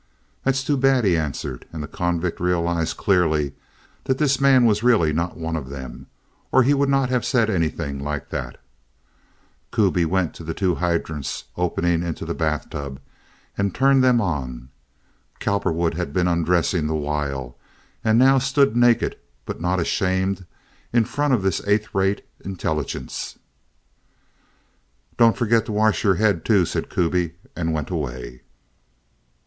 [0.43, 3.53] "That's too bad," he answered; and the convict realized clearly
[4.05, 6.07] that this man was really not one of them,
[6.51, 8.59] or he would not have said anything like that.
[9.71, 12.99] Kuby went to the two hydrants opening into the bath tub
[13.55, 14.69] and turned them on.
[15.39, 17.55] Cowperwood had been undressing the while,
[18.03, 20.47] and now stood naked, but not ashamed,
[20.91, 23.37] in front of this eighth rate intelligence.
[25.17, 28.41] "Don't forget to wash your head, too," said Kuby, and went away.